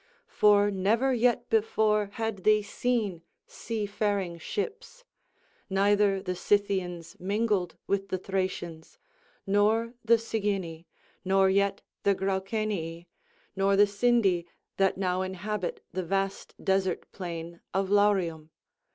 For 0.33 0.71
never 0.71 1.13
yet 1.13 1.47
before 1.51 2.09
had 2.13 2.37
they 2.37 2.63
seen 2.63 3.21
seafaring 3.45 4.39
ships, 4.39 5.03
neither 5.69 6.23
the 6.23 6.33
Scythians 6.33 7.15
mingled 7.19 7.77
with 7.85 8.09
the 8.09 8.17
Thracians, 8.17 8.97
nor 9.45 9.93
the 10.03 10.17
Sigynni, 10.17 10.87
nor 11.23 11.51
yet 11.51 11.83
the 12.01 12.15
Graucenii, 12.15 13.05
nor 13.55 13.75
the 13.75 13.85
Sindi 13.85 14.47
that 14.77 14.97
now 14.97 15.21
inhabit 15.21 15.85
the 15.93 16.01
vast 16.03 16.55
desert 16.65 17.11
plain 17.11 17.61
of 17.71 17.89
Laurium. 17.89 18.49